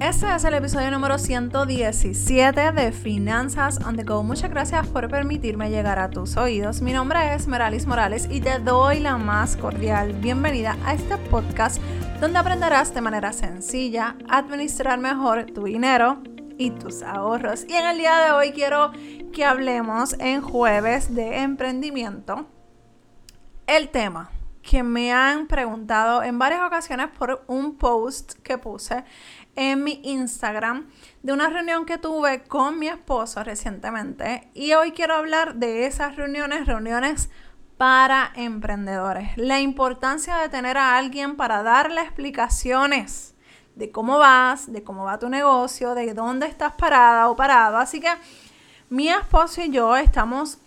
Este 0.00 0.34
es 0.34 0.44
el 0.44 0.54
episodio 0.54 0.90
número 0.90 1.18
117 1.18 2.72
de 2.72 2.90
Finanzas 2.90 3.78
on 3.84 3.96
the 3.96 4.02
Go. 4.02 4.22
Muchas 4.22 4.48
gracias 4.48 4.86
por 4.86 5.10
permitirme 5.10 5.68
llegar 5.68 5.98
a 5.98 6.08
tus 6.08 6.38
oídos. 6.38 6.80
Mi 6.80 6.94
nombre 6.94 7.34
es 7.34 7.46
Meralis 7.46 7.86
Morales 7.86 8.26
y 8.30 8.40
te 8.40 8.60
doy 8.60 9.00
la 9.00 9.18
más 9.18 9.58
cordial 9.58 10.14
bienvenida 10.14 10.78
a 10.86 10.94
este 10.94 11.18
podcast 11.18 11.82
donde 12.18 12.38
aprenderás 12.38 12.94
de 12.94 13.02
manera 13.02 13.34
sencilla 13.34 14.16
a 14.26 14.38
administrar 14.38 14.98
mejor 14.98 15.44
tu 15.52 15.64
dinero 15.64 16.22
y 16.56 16.70
tus 16.70 17.02
ahorros. 17.02 17.66
Y 17.68 17.74
en 17.74 17.86
el 17.86 17.98
día 17.98 18.16
de 18.20 18.32
hoy 18.32 18.52
quiero 18.52 18.92
que 19.34 19.44
hablemos 19.44 20.14
en 20.18 20.40
jueves 20.40 21.14
de 21.14 21.42
emprendimiento. 21.42 22.46
El 23.66 23.90
tema 23.90 24.30
que 24.62 24.82
me 24.82 25.12
han 25.12 25.46
preguntado 25.46 26.22
en 26.22 26.38
varias 26.38 26.62
ocasiones 26.62 27.08
por 27.18 27.42
un 27.46 27.76
post 27.76 28.34
que 28.42 28.58
puse 28.58 29.04
en 29.56 29.84
mi 29.84 30.00
Instagram 30.04 30.88
de 31.22 31.32
una 31.32 31.48
reunión 31.48 31.86
que 31.86 31.98
tuve 31.98 32.42
con 32.44 32.78
mi 32.78 32.88
esposo 32.88 33.42
recientemente 33.44 34.48
y 34.54 34.72
hoy 34.72 34.92
quiero 34.92 35.14
hablar 35.14 35.56
de 35.56 35.86
esas 35.86 36.16
reuniones, 36.16 36.66
reuniones 36.66 37.30
para 37.76 38.32
emprendedores. 38.34 39.36
La 39.36 39.60
importancia 39.60 40.36
de 40.36 40.48
tener 40.48 40.76
a 40.76 40.98
alguien 40.98 41.36
para 41.36 41.62
darle 41.62 42.02
explicaciones 42.02 43.34
de 43.74 43.90
cómo 43.90 44.18
vas, 44.18 44.70
de 44.72 44.82
cómo 44.82 45.04
va 45.04 45.18
tu 45.18 45.28
negocio, 45.28 45.94
de 45.94 46.12
dónde 46.12 46.46
estás 46.46 46.72
parada 46.74 47.28
o 47.28 47.36
parado. 47.36 47.78
Así 47.78 48.00
que 48.00 48.10
mi 48.90 49.08
esposo 49.08 49.62
y 49.62 49.70
yo 49.70 49.96
estamos 49.96 50.58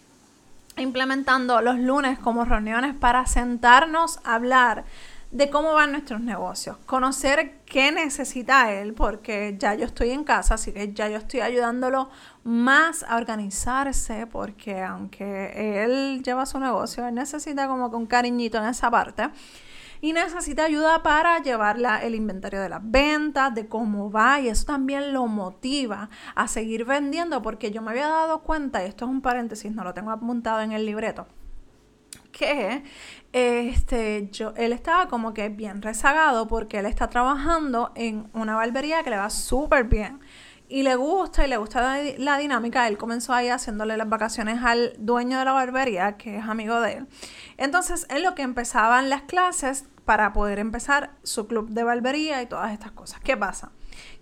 implementando 0.77 1.61
los 1.61 1.77
lunes 1.77 2.17
como 2.17 2.45
reuniones 2.45 2.95
para 2.95 3.25
sentarnos 3.27 4.19
a 4.23 4.35
hablar 4.35 4.85
de 5.33 5.49
cómo 5.49 5.73
van 5.73 5.91
nuestros 5.91 6.21
negocios, 6.21 6.77
conocer 6.85 7.61
qué 7.65 7.91
necesita 7.91 8.71
él, 8.71 8.93
porque 8.93 9.55
ya 9.57 9.73
yo 9.73 9.85
estoy 9.85 10.11
en 10.11 10.23
casa, 10.23 10.53
así 10.53 10.71
que 10.71 10.93
ya 10.93 11.09
yo 11.09 11.17
estoy 11.17 11.39
ayudándolo 11.39 12.11
más 12.43 13.03
a 13.09 13.17
organizarse, 13.17 14.27
porque 14.27 14.83
aunque 14.83 15.83
él 15.83 16.21
lleva 16.23 16.45
su 16.45 16.59
negocio, 16.59 17.07
él 17.07 17.15
necesita 17.15 17.67
como 17.67 17.89
que 17.89 17.95
un 17.95 18.05
cariñito 18.05 18.59
en 18.59 18.65
esa 18.65 18.91
parte. 18.91 19.29
Y 20.01 20.13
necesita 20.13 20.65
ayuda 20.65 21.01
para 21.01 21.41
llevar 21.41 21.77
el 22.03 22.13
inventario 22.13 22.61
de 22.61 22.69
las 22.69 22.81
ventas, 22.83 23.55
de 23.55 23.67
cómo 23.67 24.11
va 24.11 24.39
y 24.39 24.49
eso 24.49 24.65
también 24.65 25.13
lo 25.13 25.25
motiva 25.27 26.09
a 26.35 26.47
seguir 26.47 26.85
vendiendo 26.85 27.41
porque 27.41 27.71
yo 27.71 27.81
me 27.81 27.91
había 27.91 28.07
dado 28.07 28.43
cuenta, 28.43 28.83
y 28.83 28.87
esto 28.87 29.05
es 29.05 29.11
un 29.11 29.21
paréntesis, 29.21 29.71
no 29.71 29.83
lo 29.83 29.93
tengo 29.93 30.11
apuntado 30.11 30.61
en 30.61 30.73
el 30.73 30.85
libreto, 30.85 31.25
que 32.33 32.83
este, 33.31 34.27
yo, 34.31 34.53
él 34.57 34.73
estaba 34.73 35.07
como 35.07 35.33
que 35.33 35.47
bien 35.47 35.81
rezagado 35.81 36.49
porque 36.49 36.79
él 36.79 36.85
está 36.85 37.09
trabajando 37.09 37.93
en 37.95 38.29
una 38.33 38.55
barbería 38.57 39.03
que 39.03 39.09
le 39.09 39.17
va 39.17 39.29
súper 39.29 39.85
bien 39.85 40.19
y 40.67 40.83
le 40.83 40.95
gusta 40.95 41.45
y 41.45 41.49
le 41.49 41.55
gusta 41.55 42.01
la, 42.17 42.37
dinámica. 42.37 42.87
Él 42.87 42.97
comenzó 42.97 43.33
ahí 43.33 43.47
haciéndole 43.47 43.95
las 43.95 44.09
vacaciones 44.09 44.59
al 44.63 44.93
dueño 44.97 45.39
de 45.39 45.45
la 45.45 45.53
barbería, 45.53 46.17
que 46.17 46.37
es 46.37 46.45
amigo 46.45 46.81
de 46.81 46.93
él. 46.93 47.07
Entonces, 47.57 48.07
en 48.09 48.23
lo 48.23 48.33
que 48.33 48.41
empezaban 48.41 49.09
las 49.09 49.21
clases, 49.21 49.85
para 50.05 50.33
poder 50.33 50.59
empezar 50.59 51.11
su 51.23 51.47
club 51.47 51.69
de 51.69 51.83
barbería 51.83 52.41
y 52.41 52.45
todas 52.45 52.73
estas 52.73 52.91
cosas. 52.91 53.21
¿Qué 53.21 53.37
pasa? 53.37 53.71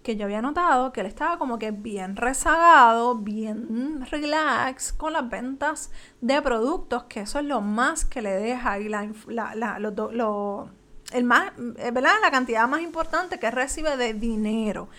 Que 0.04 0.16
yo 0.16 0.26
había 0.26 0.42
notado 0.42 0.92
que 0.92 1.02
él 1.02 1.08
estaba 1.08 1.38
como 1.38 1.60
que 1.60 1.72
bien 1.72 2.16
rezagado, 2.16 3.16
bien 3.16 4.06
relax 4.10 4.94
con 4.94 5.14
las 5.14 5.30
ventas 5.30 5.92
de 6.22 6.42
productos, 6.42 7.04
que 7.04 7.22
eso 7.22 7.40
es 7.40 7.46
lo 7.46 7.62
más 7.62 8.06
que 8.06 8.22
le 8.22 8.32
deja 8.32 8.80
y 8.80 8.90
la, 8.90 9.10
la, 9.28 9.80
lo, 9.80 10.70
el 11.12 11.24
más, 11.24 11.52
eh, 11.78 11.92
la 11.94 12.32
cantidad 12.32 12.68
más 12.68 12.82
importante 12.82 13.40
que 13.40 13.52
recibe 13.52 13.98
de 13.98 14.14
dinero. 14.14 14.90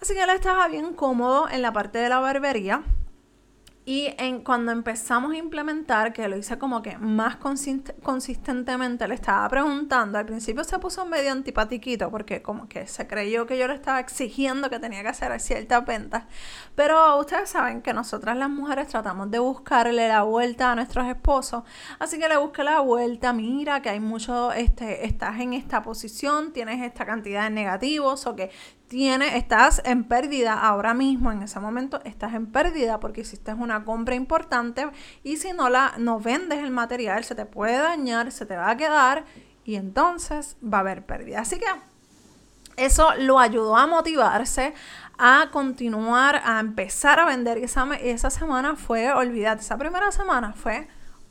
Así 0.00 0.14
que 0.14 0.22
él 0.22 0.30
estaba 0.30 0.68
bien 0.68 0.94
cómodo 0.94 1.48
en 1.48 1.62
la 1.62 1.72
parte 1.72 1.98
de 1.98 2.08
la 2.08 2.18
barbería 2.18 2.82
y 3.86 4.14
en, 4.16 4.42
cuando 4.42 4.72
empezamos 4.72 5.32
a 5.32 5.36
implementar, 5.36 6.14
que 6.14 6.26
lo 6.26 6.38
hice 6.38 6.56
como 6.56 6.80
que 6.80 6.96
más 6.96 7.36
consistentemente, 7.36 9.06
le 9.06 9.14
estaba 9.14 9.46
preguntando, 9.50 10.16
al 10.16 10.24
principio 10.24 10.64
se 10.64 10.78
puso 10.78 11.04
medio 11.04 11.32
antipatiquito 11.32 12.10
porque 12.10 12.40
como 12.40 12.66
que 12.66 12.86
se 12.86 13.06
creyó 13.06 13.46
que 13.46 13.58
yo 13.58 13.68
le 13.68 13.74
estaba 13.74 14.00
exigiendo 14.00 14.70
que 14.70 14.78
tenía 14.78 15.02
que 15.02 15.08
hacer 15.08 15.38
ciertas 15.38 15.84
ventas. 15.84 16.24
Pero 16.74 17.18
ustedes 17.18 17.50
saben 17.50 17.82
que 17.82 17.92
nosotras 17.92 18.38
las 18.38 18.48
mujeres 18.48 18.88
tratamos 18.88 19.30
de 19.30 19.38
buscarle 19.38 20.08
la 20.08 20.22
vuelta 20.22 20.72
a 20.72 20.74
nuestros 20.74 21.06
esposos. 21.06 21.64
Así 21.98 22.18
que 22.18 22.26
le 22.28 22.38
busqué 22.38 22.64
la 22.64 22.80
vuelta, 22.80 23.34
mira 23.34 23.82
que 23.82 23.90
hay 23.90 24.00
mucho, 24.00 24.52
este, 24.52 25.04
estás 25.04 25.40
en 25.40 25.52
esta 25.52 25.82
posición, 25.82 26.54
tienes 26.54 26.82
esta 26.82 27.04
cantidad 27.04 27.44
de 27.44 27.50
negativos 27.50 28.26
o 28.26 28.34
que 28.34 28.50
estás 28.90 29.82
en 29.84 30.04
pérdida 30.04 30.54
ahora 30.54 30.94
mismo, 30.94 31.32
en 31.32 31.42
ese 31.42 31.58
momento 31.60 32.00
estás 32.04 32.34
en 32.34 32.46
pérdida 32.46 33.00
porque 33.00 33.22
hiciste 33.22 33.52
una 33.52 33.84
compra 33.84 34.14
importante 34.14 34.88
y 35.22 35.36
si 35.36 35.52
no 35.52 35.68
la 35.68 35.94
no 35.98 36.20
vendes 36.20 36.62
el 36.62 36.70
material 36.70 37.24
se 37.24 37.34
te 37.34 37.46
puede 37.46 37.78
dañar, 37.78 38.30
se 38.30 38.46
te 38.46 38.56
va 38.56 38.70
a 38.70 38.76
quedar 38.76 39.24
y 39.64 39.76
entonces 39.76 40.56
va 40.62 40.78
a 40.78 40.80
haber 40.82 41.04
pérdida. 41.04 41.40
Así 41.40 41.58
que 41.58 41.66
eso 42.76 43.14
lo 43.18 43.38
ayudó 43.38 43.76
a 43.76 43.86
motivarse 43.86 44.74
a 45.18 45.48
continuar, 45.52 46.42
a 46.44 46.60
empezar 46.60 47.20
a 47.20 47.24
vender. 47.24 47.58
Esa, 47.58 47.86
esa 47.94 48.30
semana 48.30 48.76
fue, 48.76 49.12
olvídate, 49.12 49.62
esa 49.62 49.78
primera 49.78 50.10
semana 50.10 50.52
fue, 50.52 50.88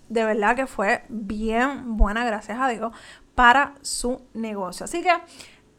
de 0.09 0.23
verdad 0.25 0.55
que 0.55 0.67
fue 0.67 1.03
bien 1.09 1.97
buena, 1.97 2.25
gracias 2.25 2.59
a 2.59 2.69
Dios, 2.69 2.93
para 3.35 3.75
su 3.81 4.21
negocio. 4.33 4.85
Así 4.85 5.01
que 5.01 5.11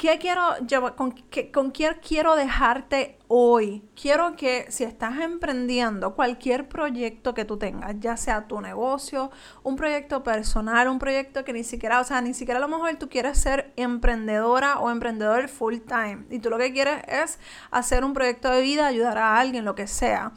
¿Qué 0.05 0.19
quiero 0.19 0.59
llevar, 0.59 0.97
con, 0.97 1.13
qué, 1.13 1.51
con 1.51 1.71
quién 1.71 1.97
quiero 2.07 2.37
dejarte 2.37 3.19
hoy? 3.27 3.89
Quiero 3.99 4.37
que 4.37 4.67
si 4.69 4.85
estás 4.85 5.19
emprendiendo 5.19 6.15
cualquier 6.15 6.69
proyecto 6.69 7.33
que 7.33 7.47
tú 7.47 7.57
tengas, 7.57 7.99
ya 8.01 8.19
sea 8.19 8.47
tu 8.47 8.61
negocio, 8.61 9.31
un 9.63 9.77
proyecto 9.77 10.23
personal, 10.23 10.89
un 10.89 10.99
proyecto 10.99 11.43
que 11.43 11.55
ni 11.55 11.65
siquiera, 11.65 12.03
o 12.03 12.05
sea, 12.05 12.21
ni 12.21 12.35
siquiera 12.35 12.59
a 12.59 12.61
lo 12.61 12.69
mejor 12.69 12.95
tú 12.97 13.09
quieres 13.09 13.39
ser 13.39 13.73
emprendedora 13.77 14.79
o 14.79 14.91
emprendedor 14.91 15.49
full 15.49 15.79
time 15.79 16.27
y 16.29 16.39
tú 16.39 16.51
lo 16.51 16.59
que 16.59 16.75
quieres 16.75 17.03
es 17.09 17.39
hacer 17.71 18.05
un 18.05 18.13
proyecto 18.13 18.51
de 18.51 18.61
vida, 18.61 18.87
ayudar 18.87 19.17
a 19.17 19.41
alguien, 19.41 19.65
lo 19.65 19.75
que 19.75 19.87
sea 19.87 20.35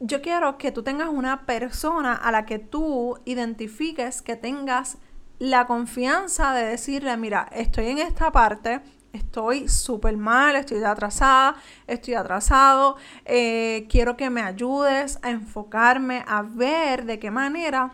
yo 0.00 0.20
quiero 0.20 0.58
que 0.58 0.72
tú 0.72 0.82
tengas 0.82 1.08
una 1.08 1.46
persona 1.46 2.14
a 2.14 2.30
la 2.30 2.44
que 2.44 2.58
tú 2.58 3.18
identifiques 3.24 4.20
que 4.20 4.36
tengas 4.36 4.98
la 5.38 5.66
confianza 5.66 6.52
de 6.52 6.64
decirle, 6.66 7.16
mira, 7.16 7.48
estoy 7.52 7.88
en 7.88 7.98
esta 7.98 8.32
parte, 8.32 8.80
estoy 9.12 9.68
súper 9.68 10.16
mal, 10.16 10.56
estoy 10.56 10.82
atrasada, 10.82 11.56
estoy 11.86 12.14
atrasado, 12.14 12.96
eh, 13.24 13.86
quiero 13.90 14.16
que 14.16 14.30
me 14.30 14.42
ayudes 14.42 15.18
a 15.22 15.30
enfocarme, 15.30 16.24
a 16.26 16.42
ver 16.42 17.04
de 17.04 17.18
qué 17.18 17.30
manera 17.30 17.92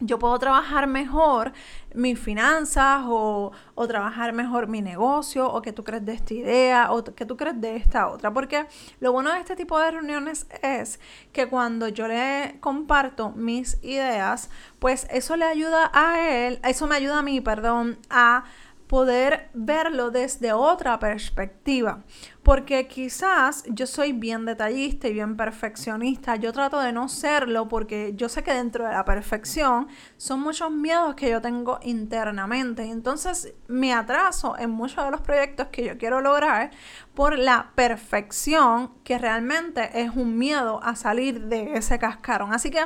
yo 0.00 0.18
puedo 0.18 0.38
trabajar 0.38 0.86
mejor 0.86 1.52
mis 1.94 2.18
finanzas 2.18 3.04
o, 3.06 3.52
trabajar 3.86 4.32
mejor 4.32 4.66
mi 4.66 4.82
negocio 4.82 5.46
o 5.46 5.62
que 5.62 5.72
tú 5.72 5.84
crees 5.84 6.04
de 6.04 6.12
esta 6.14 6.34
idea 6.34 6.92
o 6.92 7.04
que 7.04 7.24
tú 7.24 7.36
crees 7.36 7.60
de 7.60 7.76
esta 7.76 8.08
otra. 8.08 8.32
Porque 8.32 8.66
lo 9.00 9.12
bueno 9.12 9.32
de 9.32 9.40
este 9.40 9.56
tipo 9.56 9.78
de 9.78 9.90
reuniones 9.92 10.46
es 10.62 11.00
que 11.32 11.48
cuando 11.48 11.88
yo 11.88 12.08
le 12.08 12.56
comparto 12.60 13.30
mis 13.30 13.78
ideas, 13.82 14.50
pues 14.78 15.06
eso 15.10 15.36
le 15.36 15.44
ayuda 15.44 15.90
a 15.94 16.28
él, 16.28 16.60
eso 16.64 16.86
me 16.86 16.96
ayuda 16.96 17.18
a 17.18 17.22
mí, 17.22 17.40
perdón, 17.40 17.98
a 18.10 18.44
poder 18.86 19.50
verlo 19.54 20.10
desde 20.10 20.52
otra 20.52 20.98
perspectiva. 20.98 22.04
Porque 22.42 22.86
quizás 22.86 23.64
yo 23.68 23.86
soy 23.86 24.12
bien 24.12 24.44
detallista 24.44 25.08
y 25.08 25.14
bien 25.14 25.36
perfeccionista. 25.36 26.36
Yo 26.36 26.52
trato 26.52 26.78
de 26.78 26.92
no 26.92 27.08
serlo 27.08 27.68
porque 27.68 28.12
yo 28.14 28.28
sé 28.28 28.42
que 28.42 28.52
dentro 28.52 28.86
de 28.86 28.92
la 28.92 29.04
perfección 29.04 29.88
son 30.18 30.40
muchos 30.40 30.70
miedos 30.70 31.14
que 31.14 31.30
yo 31.30 31.40
tengo 31.40 31.78
internamente. 31.82 32.82
Entonces 32.84 33.54
me 33.66 33.94
atraso 33.94 34.58
en 34.58 34.70
muchos 34.70 35.04
de 35.04 35.10
los 35.10 35.22
proyectos 35.22 35.68
que 35.68 35.84
yo 35.84 35.96
quiero 35.96 36.20
lograr 36.20 36.70
por 37.14 37.38
la 37.38 37.72
perfección 37.74 38.92
que 39.04 39.18
realmente 39.18 40.02
es 40.02 40.10
un 40.14 40.36
miedo 40.36 40.80
a 40.82 40.96
salir 40.96 41.46
de 41.46 41.74
ese 41.74 41.98
cascarón. 41.98 42.52
Así 42.52 42.70
que 42.70 42.80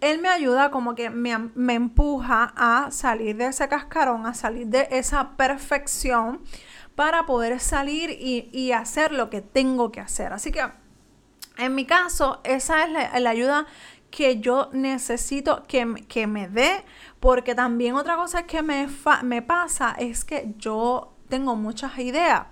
él 0.00 0.20
me 0.20 0.28
ayuda 0.28 0.70
como 0.70 0.94
que 0.94 1.10
me, 1.10 1.32
empuja 1.74 2.52
a 2.56 2.90
salir 2.90 3.36
de 3.36 3.46
ese 3.46 3.68
cascarón, 3.68 4.26
a 4.26 4.34
salir 4.34 4.66
de 4.66 4.88
esa 4.90 5.36
perfección 5.36 6.40
para 6.94 7.26
poder 7.26 7.60
salir 7.60 8.10
y, 8.10 8.72
hacer 8.72 9.12
lo 9.12 9.30
que 9.30 9.40
tengo 9.40 9.92
que 9.92 10.00
hacer. 10.00 10.32
Así 10.32 10.52
que 10.52 10.64
en 11.58 11.74
mi 11.74 11.86
caso, 11.86 12.40
esa 12.44 12.84
es 12.84 13.22
la, 13.22 13.30
ayuda 13.30 13.66
que 14.10 14.40
yo 14.40 14.68
necesito 14.72 15.64
que, 15.66 16.04
que, 16.08 16.26
me 16.26 16.48
dé, 16.48 16.84
porque 17.20 17.54
también 17.54 17.94
otra 17.94 18.16
cosa 18.16 18.46
que 18.46 18.62
me, 18.62 18.88
me 19.22 19.42
pasa 19.42 19.94
es 19.98 20.24
que 20.24 20.54
yo 20.58 21.15
tengo 21.28 21.56
muchas 21.56 21.98
ideas. 21.98 22.46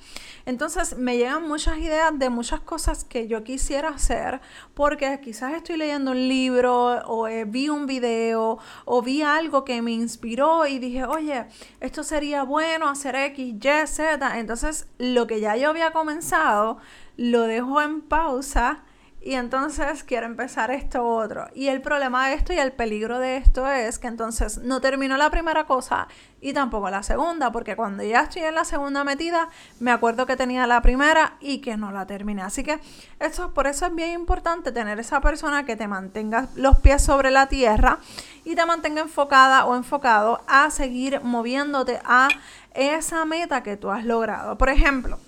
Entonces 0.47 0.97
me 0.97 1.17
llegan 1.17 1.49
muchas 1.49 1.79
ideas 1.79 2.19
de 2.19 2.31
muchas 2.31 2.61
cosas 2.61 3.05
que 3.05 3.27
yo 3.27 3.43
quisiera 3.45 3.89
hacer 3.89 4.41
porque 4.75 5.21
quizás 5.23 5.55
estoy 5.55 5.77
leyendo 5.77 6.11
un 6.11 6.29
libro 6.29 6.99
o 7.07 7.27
eh, 7.29 7.45
vi 7.45 7.69
un 7.69 7.87
video 7.87 8.59
o 8.85 9.03
vi 9.03 9.23
algo 9.23 9.65
que 9.65 9.83
me 9.83 9.93
inspiró 9.93 10.67
y 10.67 10.79
dije, 10.79 11.05
oye, 11.05 11.47
esto 11.81 12.03
sería 12.03 12.43
bueno 12.43 12.89
hacer 12.89 13.17
X, 13.17 13.55
Y, 13.55 13.87
Z. 13.87 14.39
Entonces 14.39 14.87
lo 14.99 15.27
que 15.27 15.41
ya 15.41 15.57
yo 15.57 15.71
había 15.71 15.93
comenzado 15.93 16.79
lo 17.17 17.43
dejo 17.43 17.81
en 17.81 18.01
pausa 18.03 18.84
y 19.25 19.37
entonces 19.37 20.05
quiero 20.05 20.27
empezar 20.27 20.71
esto 20.71 21.03
otro. 21.03 21.47
Y 21.55 21.69
el 21.69 21.81
problema 21.81 22.29
de 22.29 22.35
esto 22.35 22.53
y 22.53 22.59
el 22.59 22.73
peligro 22.73 23.19
de 23.19 23.39
esto 23.39 23.67
es 23.67 23.99
que 23.99 24.07
entonces 24.07 24.59
no 24.59 24.83
termino 24.83 25.17
la 25.17 25.31
primera 25.31 25.65
cosa 25.65 26.09
y 26.43 26.53
tampoco 26.53 26.91
la 26.91 27.03
segunda, 27.03 27.51
porque 27.51 27.75
cuando 27.75 28.03
ya 28.03 28.21
estoy 28.21 28.43
en 28.43 28.55
la 28.55 28.67
segunda 28.67 29.03
metida, 29.03 29.49
me 29.81 29.93
acuerdo 29.93 30.27
que 30.27 30.37
tenía 30.37 30.67
la 30.67 30.83
primera 30.83 31.39
y 31.41 31.63
que 31.63 31.79
no 31.79 31.91
la 31.91 32.07
terminé. 32.07 32.43
Así 32.43 32.63
que 32.63 32.81
esto, 33.19 33.55
por 33.55 33.67
eso 33.67 33.87
es 33.87 33.95
bien 33.95 34.11
importante 34.11 34.73
tener 34.73 35.01
esa 35.01 35.23
persona 35.23 35.65
que 35.65 35.75
te 35.75 35.89
mantenga 35.89 36.49
los 36.55 36.81
pies 36.81 37.03
sobre 37.03 37.31
la 37.31 37.47
tierra 37.47 38.01
y 38.45 38.55
te 38.55 38.67
mantenga 38.67 39.01
enfocada 39.01 39.65
o 39.65 39.75
enfocado 39.75 40.43
a 40.47 40.71
seguir 40.71 41.23
moviéndote 41.23 41.99
a 42.05 42.29
esa 42.75 43.25
meta 43.25 43.63
que 43.63 43.79
tú 43.79 43.91
has 43.91 44.05
logrado. 44.05 44.59
Por 44.59 44.69
ejemplo, 44.69 45.19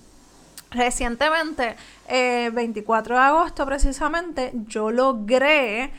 Recientemente, 0.76 1.75
24 2.06 3.14
eh, 3.14 3.19
de 3.19 3.25
agosto 3.25 3.64
precisamente, 3.64 4.52
yo 4.67 4.90
logré 4.90 5.90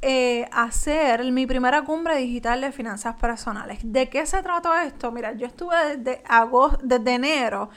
eh, 0.00 0.48
hacer 0.50 1.30
mi 1.30 1.46
primera 1.46 1.82
cumbre 1.82 2.16
digital 2.16 2.62
de 2.62 2.72
finanzas 2.72 3.16
personales. 3.16 3.80
¿De 3.82 4.08
qué 4.08 4.24
se 4.24 4.42
trató 4.42 4.74
esto? 4.74 5.12
Mira, 5.12 5.32
yo 5.32 5.46
estuve 5.46 5.98
desde, 5.98 6.22
agosto, 6.26 6.78
desde 6.82 7.14
enero 7.14 7.68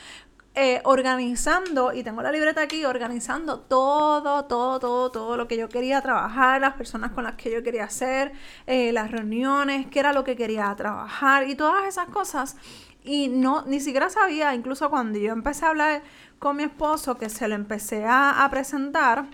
eh, 0.55 0.79
organizando, 0.85 1.91
y 1.91 2.01
tengo 2.01 2.21
la 2.21 2.31
libreta 2.31 2.61
aquí, 2.61 2.85
organizando 2.85 3.59
todo, 3.59 4.45
todo, 4.45 4.79
todo, 4.79 5.11
todo 5.11 5.35
lo 5.35 5.49
que 5.49 5.57
yo 5.57 5.67
quería 5.67 6.01
trabajar, 6.01 6.61
las 6.61 6.75
personas 6.75 7.11
con 7.11 7.25
las 7.25 7.35
que 7.35 7.51
yo 7.51 7.61
quería 7.61 7.83
hacer, 7.83 8.31
las 8.65 9.11
reuniones, 9.11 9.88
qué 9.88 9.99
era 9.99 10.13
lo 10.13 10.23
que 10.23 10.38
quería 10.38 10.73
trabajar 10.77 11.49
y 11.49 11.55
todas 11.55 11.85
esas 11.85 12.07
cosas. 12.07 12.55
Y 13.07 13.30
no, 13.30 13.63
ni 13.65 13.80
siquiera 13.80 14.09
sabía, 14.09 14.54
incluso 14.54 14.89
cuando 14.89 15.18
yo 15.18 15.31
empecé 15.31 15.65
a 15.65 15.69
hablar 15.69 16.01
con 16.39 16.57
mi 16.57 16.63
esposo 16.63 17.18
que 17.18 17.30
se 17.30 17.48
lo 17.48 17.56
empecé 17.56 18.04
a, 18.06 18.45
presentar, 18.51 19.25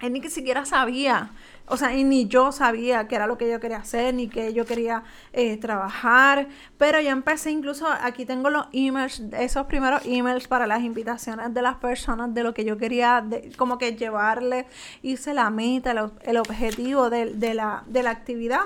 él 0.00 0.14
ni 0.14 0.22
siquiera 0.30 0.64
sabía, 0.64 1.30
o 1.66 1.76
sea, 1.76 1.94
y 1.94 2.04
ni 2.04 2.26
yo 2.26 2.52
sabía 2.52 3.06
qué 3.06 3.16
era 3.16 3.26
lo 3.26 3.36
que 3.36 3.50
yo 3.50 3.60
quería 3.60 3.78
hacer, 3.78 4.14
ni 4.14 4.28
que 4.28 4.54
yo 4.54 4.64
quería 4.64 5.02
eh, 5.34 5.58
trabajar, 5.58 6.48
pero 6.78 6.98
yo 6.98 7.10
empecé 7.10 7.50
incluso, 7.50 7.86
aquí 7.86 8.24
tengo 8.24 8.48
los 8.48 8.66
emails, 8.72 9.20
esos 9.38 9.66
primeros 9.66 10.00
emails 10.06 10.48
para 10.48 10.66
las 10.66 10.80
invitaciones 10.80 11.52
de 11.52 11.60
las 11.60 11.76
personas, 11.76 12.32
de 12.32 12.42
lo 12.42 12.54
que 12.54 12.64
yo 12.64 12.78
quería, 12.78 13.22
como 13.58 13.76
que 13.76 13.94
llevarle, 13.94 14.64
hice 15.02 15.34
la 15.34 15.50
meta, 15.50 15.90
el, 16.22 16.36
objetivo 16.38 17.10
de, 17.10 17.52
la, 17.52 17.82
de 17.86 18.02
la 18.02 18.10
actividad. 18.10 18.62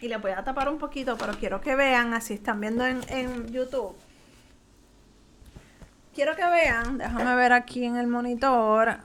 Y 0.00 0.08
le 0.08 0.16
voy 0.16 0.30
a 0.32 0.42
tapar 0.42 0.68
un 0.68 0.78
poquito, 0.78 1.16
pero 1.18 1.34
quiero 1.34 1.60
que 1.60 1.76
vean, 1.76 2.14
así 2.14 2.34
están 2.34 2.60
viendo 2.60 2.86
en, 2.86 3.00
en 3.08 3.52
YouTube 3.52 3.94
quiero 6.14 6.36
que 6.36 6.44
vean, 6.44 6.98
déjame 6.98 7.34
ver 7.34 7.52
aquí 7.52 7.84
en 7.84 7.96
el 7.96 8.06
monitor, 8.06 8.98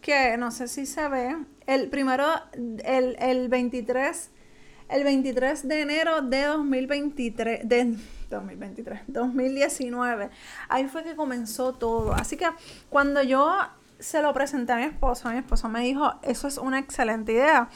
que 0.00 0.36
no 0.36 0.50
sé 0.50 0.68
si 0.68 0.86
se 0.86 1.08
ve, 1.08 1.36
el 1.66 1.88
primero, 1.88 2.26
el, 2.84 3.16
el 3.18 3.48
23, 3.48 4.30
el 4.90 5.04
23 5.04 5.68
de 5.68 5.80
enero 5.80 6.22
de 6.22 6.44
2023, 6.44 7.68
de 7.68 7.96
2023, 8.28 9.00
2019, 9.06 10.30
ahí 10.68 10.88
fue 10.88 11.04
que 11.04 11.14
comenzó 11.16 11.72
todo. 11.72 12.12
Así 12.12 12.36
que 12.36 12.46
cuando 12.90 13.22
yo 13.22 13.56
se 13.98 14.20
lo 14.20 14.32
presenté 14.34 14.72
a 14.72 14.76
mi 14.76 14.84
esposo, 14.84 15.30
mi 15.30 15.38
esposo 15.38 15.68
me 15.68 15.80
dijo, 15.80 16.14
eso 16.22 16.48
es 16.48 16.58
una 16.58 16.80
excelente 16.80 17.32
idea. 17.32 17.68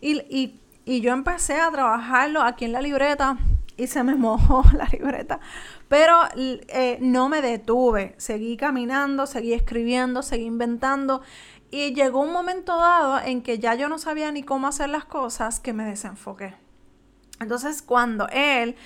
Y, 0.00 0.20
y, 0.34 0.61
y 0.84 1.00
yo 1.00 1.12
empecé 1.12 1.60
a 1.60 1.70
trabajarlo 1.70 2.42
aquí 2.42 2.64
en 2.64 2.72
la 2.72 2.82
libreta 2.82 3.38
y 3.76 3.86
se 3.86 4.02
me 4.02 4.14
mojó 4.16 4.64
la 4.76 4.86
libreta. 4.86 5.40
Pero 5.88 6.20
eh, 6.36 6.98
no 7.00 7.28
me 7.28 7.42
detuve, 7.42 8.14
seguí 8.16 8.56
caminando, 8.56 9.26
seguí 9.26 9.52
escribiendo, 9.52 10.22
seguí 10.22 10.44
inventando. 10.44 11.22
Y 11.70 11.94
llegó 11.94 12.20
un 12.20 12.32
momento 12.32 12.76
dado 12.76 13.18
en 13.20 13.42
que 13.42 13.58
ya 13.58 13.74
yo 13.74 13.88
no 13.88 13.98
sabía 13.98 14.30
ni 14.30 14.42
cómo 14.42 14.66
hacer 14.66 14.90
las 14.90 15.04
cosas 15.04 15.60
que 15.60 15.72
me 15.72 15.84
desenfoqué. 15.84 16.54
Entonces 17.40 17.82
cuando 17.82 18.28
él 18.28 18.76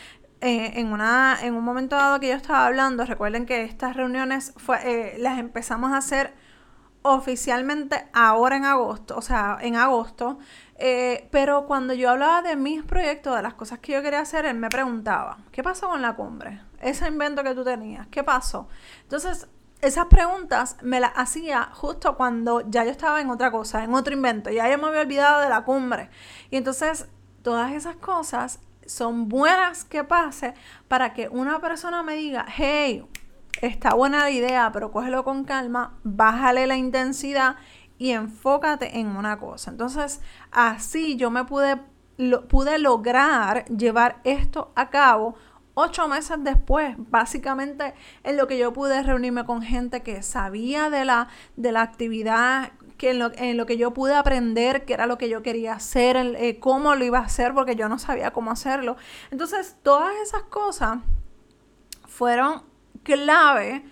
eh, 0.40 0.72
en, 0.80 0.92
una, 0.92 1.38
en 1.42 1.54
un 1.54 1.64
momento 1.64 1.96
dado 1.96 2.20
que 2.20 2.28
yo 2.28 2.34
estaba 2.34 2.66
hablando, 2.66 3.04
recuerden 3.04 3.46
que 3.46 3.64
estas 3.64 3.96
reuniones 3.96 4.52
fue, 4.56 4.78
eh, 4.84 5.18
las 5.18 5.38
empezamos 5.38 5.92
a 5.92 5.98
hacer 5.98 6.32
oficialmente 7.08 8.06
ahora 8.12 8.56
en 8.56 8.64
agosto, 8.64 9.16
o 9.16 9.22
sea, 9.22 9.58
en 9.60 9.76
agosto, 9.76 10.38
eh, 10.78 11.28
pero 11.30 11.66
cuando 11.66 11.94
yo 11.94 12.10
hablaba 12.10 12.42
de 12.42 12.56
mis 12.56 12.82
proyectos, 12.82 13.36
de 13.36 13.42
las 13.42 13.54
cosas 13.54 13.78
que 13.78 13.92
yo 13.92 14.02
quería 14.02 14.20
hacer, 14.20 14.44
él 14.46 14.56
me 14.56 14.68
preguntaba, 14.68 15.38
¿qué 15.52 15.62
pasó 15.62 15.88
con 15.88 16.02
la 16.02 16.14
cumbre? 16.14 16.60
Ese 16.80 17.08
invento 17.08 17.42
que 17.42 17.54
tú 17.54 17.64
tenías, 17.64 18.06
¿qué 18.08 18.22
pasó? 18.22 18.68
Entonces, 19.02 19.48
esas 19.80 20.06
preguntas 20.06 20.76
me 20.82 21.00
las 21.00 21.12
hacía 21.16 21.70
justo 21.72 22.16
cuando 22.16 22.62
ya 22.68 22.84
yo 22.84 22.90
estaba 22.90 23.20
en 23.20 23.30
otra 23.30 23.50
cosa, 23.50 23.84
en 23.84 23.94
otro 23.94 24.14
invento, 24.14 24.50
ya 24.50 24.68
yo 24.70 24.78
me 24.78 24.88
había 24.88 25.02
olvidado 25.02 25.40
de 25.40 25.48
la 25.48 25.64
cumbre. 25.64 26.10
Y 26.50 26.56
entonces, 26.56 27.08
todas 27.42 27.72
esas 27.72 27.96
cosas 27.96 28.60
son 28.86 29.28
buenas 29.28 29.84
que 29.84 30.04
pase 30.04 30.54
para 30.88 31.12
que 31.12 31.28
una 31.28 31.60
persona 31.60 32.02
me 32.02 32.14
diga, 32.14 32.46
hey, 32.48 33.06
está 33.62 33.94
buena 33.94 34.20
la 34.20 34.30
idea, 34.30 34.70
pero 34.72 34.90
cógelo 34.90 35.24
con 35.24 35.44
calma, 35.44 35.98
bájale 36.02 36.66
la 36.66 36.76
intensidad 36.76 37.56
y 37.98 38.10
enfócate 38.10 38.98
en 38.98 39.08
una 39.08 39.38
cosa. 39.38 39.70
Entonces, 39.70 40.20
así 40.50 41.16
yo 41.16 41.30
me 41.30 41.44
pude, 41.44 41.78
pude 42.48 42.78
lograr 42.78 43.64
llevar 43.66 44.20
esto 44.24 44.72
a 44.74 44.90
cabo 44.90 45.34
ocho 45.78 46.08
meses 46.08 46.38
después, 46.40 46.94
básicamente 46.96 47.94
en 48.24 48.38
lo 48.38 48.46
que 48.46 48.56
yo 48.56 48.72
pude 48.72 49.02
reunirme 49.02 49.44
con 49.44 49.60
gente 49.60 50.02
que 50.02 50.22
sabía 50.22 50.88
de 50.88 51.04
la, 51.04 51.28
de 51.56 51.70
la 51.70 51.82
actividad, 51.82 52.72
que 52.96 53.10
en, 53.10 53.18
lo, 53.18 53.30
en 53.34 53.58
lo 53.58 53.66
que 53.66 53.76
yo 53.76 53.92
pude 53.92 54.14
aprender, 54.14 54.86
que 54.86 54.94
era 54.94 55.06
lo 55.06 55.18
que 55.18 55.28
yo 55.28 55.42
quería 55.42 55.74
hacer, 55.74 56.16
eh, 56.16 56.58
cómo 56.60 56.94
lo 56.94 57.04
iba 57.04 57.18
a 57.18 57.24
hacer, 57.24 57.52
porque 57.52 57.76
yo 57.76 57.90
no 57.90 57.98
sabía 57.98 58.30
cómo 58.30 58.50
hacerlo. 58.50 58.96
Entonces, 59.30 59.76
todas 59.82 60.14
esas 60.22 60.44
cosas 60.44 61.00
fueron 62.06 62.62
clave 63.06 63.84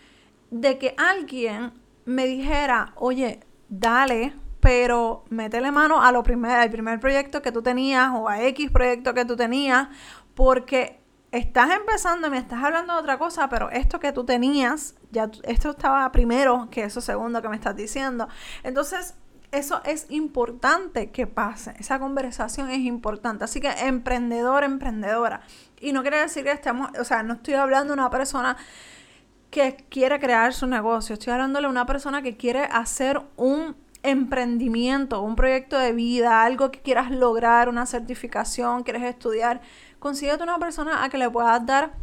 de 0.51 0.79
que 0.79 0.95
alguien 0.99 1.73
me 2.05 2.27
dijera, 2.27 2.93
oye, 2.97 3.41
dale, 3.69 4.35
pero 4.61 5.25
métele 5.31 5.71
mano 5.71 6.03
a 6.03 6.11
lo 6.13 6.23
primer, 6.23 6.57
al 6.57 6.71
primer 6.71 7.01
proyecto 7.01 7.41
que 7.41 7.53
tú 7.53 7.63
tenías 7.63 8.11
o 8.15 8.29
a 8.29 8.43
X 8.43 8.71
proyecto 8.71 9.15
que 9.15 9.25
tú 9.25 9.37
tenías, 9.37 9.89
porque 10.35 11.01
estás 11.33 11.71
empezando 11.71 12.31
me 12.31 12.39
estás 12.39 12.63
hablando 12.63 12.95
de 12.95 13.01
otra 13.01 13.19
cosa, 13.19 13.49
pero 13.49 13.71
esto 13.71 14.01
que 14.01 14.13
tú 14.13 14.25
tenías, 14.25 14.95
ya 15.11 15.31
esto 15.45 15.71
estaba 15.71 16.11
primero 16.13 16.69
que 16.71 16.85
eso 16.85 17.01
segundo 17.01 17.41
que 17.41 17.49
me 17.49 17.57
estás 17.57 17.77
diciendo. 17.77 18.29
Entonces, 18.63 19.15
eso 19.55 19.81
es 19.85 20.07
importante 20.11 21.11
que 21.11 21.29
pase, 21.29 21.75
esa 21.79 22.01
conversación 22.01 22.71
es 22.71 22.81
importante. 22.81 23.45
Así 23.45 23.61
que 23.61 23.71
emprendedor, 23.71 24.65
emprendedora. 24.65 25.43
Y 25.81 25.93
no 25.93 26.03
quiere 26.03 26.19
decir 26.19 26.43
que 26.43 26.51
estemos, 26.51 26.91
o 26.99 27.05
sea, 27.05 27.23
no 27.23 27.35
estoy 27.35 27.55
hablando 27.55 27.95
de 27.95 28.01
una 28.01 28.11
persona 28.11 28.57
que 29.55 29.77
quiere 29.89 30.19
crear 30.19 30.53
su 30.53 30.67
negocio. 30.67 31.13
Estoy 31.13 31.33
hablándole 31.33 31.69
a 31.69 31.71
una 31.71 31.87
persona 31.87 32.23
que 32.23 32.37
quiere 32.37 32.65
hacer 32.65 33.23
un 33.37 33.77
emprendimiento, 34.03 35.23
un 35.23 35.37
proyecto 35.37 35.79
de 35.79 35.93
vida, 35.93 36.43
algo 36.43 36.73
que 36.73 36.83
quieras 36.83 37.13
lograr, 37.13 37.69
una 37.69 37.87
certificación, 37.87 38.83
quieres 38.83 39.05
estudiar. 39.05 39.61
Consíguete 40.01 40.43
una 40.43 40.59
persona 40.59 41.05
a 41.05 41.09
que 41.09 41.19
le 41.19 41.31
puedas 41.31 41.65
dar 41.65 41.95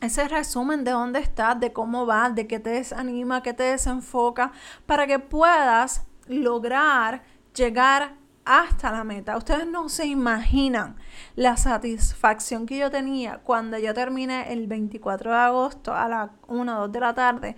ese 0.00 0.26
resumen 0.26 0.82
de 0.82 0.90
dónde 0.90 1.20
estás, 1.20 1.60
de 1.60 1.72
cómo 1.72 2.04
vas, 2.04 2.34
de 2.34 2.48
qué 2.48 2.58
te 2.58 2.70
desanima, 2.70 3.44
qué 3.44 3.54
te 3.54 3.62
desenfoca, 3.62 4.50
para 4.84 5.06
que 5.06 5.20
puedas 5.20 6.04
lograr 6.26 7.22
llegar 7.54 8.16
hasta 8.44 8.90
la 8.90 9.04
meta. 9.04 9.36
Ustedes 9.36 9.66
no 9.66 9.88
se 9.88 10.06
imaginan 10.06 10.96
la 11.36 11.56
satisfacción 11.56 12.66
que 12.66 12.78
yo 12.78 12.90
tenía 12.90 13.38
cuando 13.38 13.78
yo 13.78 13.94
terminé 13.94 14.52
el 14.52 14.66
24 14.66 15.30
de 15.30 15.36
agosto 15.36 15.94
a 15.94 16.08
las 16.08 16.30
1 16.48 16.76
o 16.76 16.80
2 16.82 16.92
de 16.92 17.00
la 17.00 17.14
tarde, 17.14 17.56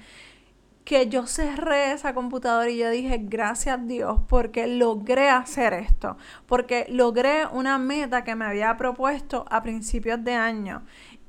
que 0.85 1.09
yo 1.09 1.27
cerré 1.27 1.93
esa 1.93 2.13
computadora 2.13 2.69
y 2.69 2.79
yo 2.79 2.91
dije, 2.91 3.19
gracias 3.23 3.79
a 3.79 3.83
Dios, 3.83 4.21
porque 4.29 4.67
logré 4.67 5.31
hacer 5.31 5.73
esto, 5.73 6.19
porque 6.47 6.87
logré 6.91 7.47
una 7.47 7.79
meta 7.79 8.23
que 8.23 8.35
me 8.35 8.45
había 8.45 8.77
propuesto 8.77 9.47
a 9.51 9.63
principios 9.63 10.23
de 10.23 10.35
año 10.35 10.85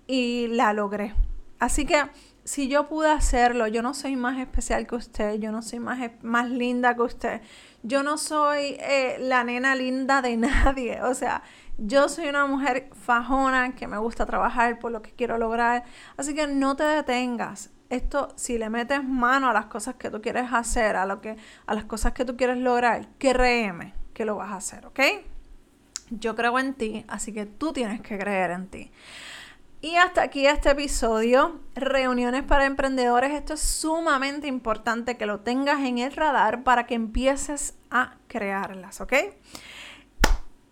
y 0.08 0.48
la 0.48 0.74
logré. 0.74 1.16
Así 1.58 1.86
que 1.86 2.04
si 2.46 2.68
yo 2.68 2.88
pude 2.88 3.10
hacerlo, 3.10 3.66
yo 3.68 3.82
no 3.82 3.96
soy 3.96 4.16
más 4.16 4.38
especial 4.38 4.86
que 4.86 4.96
usted, 4.96 5.40
yo 5.40 5.52
no 5.52 5.64
soy 5.64 5.80
más, 5.80 6.00
más 6.22 6.50
linda 6.50 6.96
que 6.96 7.02
usted, 7.02 7.42
yo 7.82 8.04
no 8.04 8.20
soy 8.20 8.78
eh, 8.80 9.18
la 9.20 9.44
nena 9.44 9.76
linda 9.76 10.22
de 10.22 10.38
nadie, 10.38 11.02
o 11.02 11.14
sea, 11.14 11.42
Yo 11.78 12.08
soy 12.08 12.28
una 12.30 12.46
mujer 12.46 12.90
fajona 12.94 13.76
que 13.76 13.88
me 13.88 13.98
gusta 13.98 14.26
trabajar 14.26 14.80
por 14.80 14.92
lo 14.92 15.02
que 15.02 15.12
quiero 15.12 15.38
lograr, 15.38 15.84
así 16.18 16.34
que 16.34 16.48
no 16.48 16.76
te 16.76 16.84
detengas. 16.84 17.72
Esto, 17.90 18.30
si 18.36 18.58
le 18.58 18.70
metes 18.70 19.04
mano 19.04 19.50
a 19.50 19.54
las 19.54 19.66
cosas 19.66 19.96
que 19.96 20.10
tú 20.10 20.22
quieres 20.22 20.54
hacer, 20.54 20.96
a, 20.96 21.06
lo 21.06 21.22
que, 21.22 21.36
a 21.66 21.76
las 21.76 21.86
cosas 21.86 22.14
que 22.14 22.26
tú 22.26 22.38
quieres 22.38 22.58
lograr, 22.58 23.10
créeme 23.18 23.94
que 24.14 24.24
lo 24.26 24.38
vas 24.38 24.52
a 24.52 24.56
hacer, 24.58 24.86
¿ok? 24.86 25.00
Yo 26.12 26.36
creo 26.36 26.58
en 26.60 26.76
ti, 26.76 27.06
así 27.08 27.34
que 27.34 27.46
tú 27.46 27.74
tienes 27.74 28.02
que 28.02 28.18
creer 28.18 28.52
en 28.52 28.68
ti. 28.68 28.92
Y 29.86 29.98
hasta 29.98 30.24
aquí 30.24 30.48
este 30.48 30.72
episodio, 30.72 31.60
reuniones 31.76 32.42
para 32.42 32.66
emprendedores. 32.66 33.34
Esto 33.34 33.54
es 33.54 33.60
sumamente 33.60 34.48
importante 34.48 35.16
que 35.16 35.28
lo 35.28 35.42
tengas 35.42 35.82
en 35.82 36.00
el 36.00 36.12
radar 36.12 36.64
para 36.64 36.88
que 36.88 36.96
empieces 36.96 37.76
a 37.92 38.16
crearlas, 38.28 39.00
¿ok? 39.00 39.14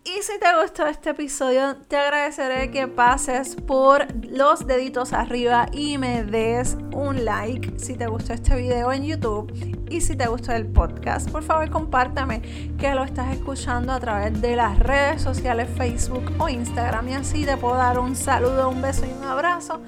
Y 0.06 0.20
si 0.20 0.38
te 0.38 0.46
gustó 0.60 0.86
este 0.86 1.10
episodio, 1.10 1.76
te 1.88 1.96
agradeceré 1.96 2.70
que 2.70 2.86
pases 2.86 3.56
por 3.56 4.06
los 4.26 4.66
deditos 4.66 5.14
arriba 5.14 5.66
y 5.72 5.96
me 5.96 6.22
des 6.24 6.76
un 6.92 7.24
like 7.24 7.78
si 7.78 7.94
te 7.94 8.06
gustó 8.06 8.34
este 8.34 8.54
video 8.54 8.92
en 8.92 9.04
YouTube 9.04 9.50
y 9.88 10.02
si 10.02 10.14
te 10.14 10.26
gustó 10.26 10.52
el 10.52 10.66
podcast. 10.66 11.30
Por 11.30 11.42
favor, 11.42 11.70
compártame 11.70 12.42
que 12.78 12.94
lo 12.94 13.02
estás 13.02 13.34
escuchando 13.34 13.94
a 13.94 14.00
través 14.00 14.38
de 14.42 14.56
las 14.56 14.78
redes 14.78 15.22
sociales 15.22 15.70
Facebook 15.74 16.30
o 16.38 16.50
Instagram 16.50 17.08
y 17.08 17.14
así 17.14 17.46
te 17.46 17.56
puedo 17.56 17.76
dar 17.76 17.98
un 17.98 18.14
saludo, 18.14 18.68
un 18.68 18.82
beso 18.82 19.06
y 19.06 19.10
un 19.10 19.24
abrazo. 19.24 19.80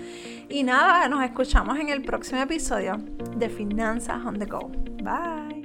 Y 0.49 0.62
nada, 0.62 1.08
nos 1.08 1.23
escuchamos 1.25 1.78
en 1.78 1.90
el 1.90 2.00
próximo 2.00 2.40
episodio 2.40 2.96
de 3.37 3.50
Finanzas 3.50 4.25
on 4.25 4.38
the 4.38 4.46
Go. 4.46 4.70
Bye. 5.02 5.56